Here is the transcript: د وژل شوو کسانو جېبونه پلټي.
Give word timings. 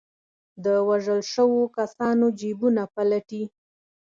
د 0.63 0.65
وژل 0.89 1.21
شوو 1.33 1.61
کسانو 1.77 2.25
جېبونه 2.39 2.83
پلټي. 2.95 3.43